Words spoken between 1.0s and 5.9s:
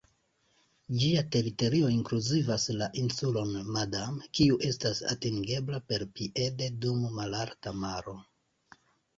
Ĝia teritorio inkluzivas la insulon Madame, kiu estas atingebla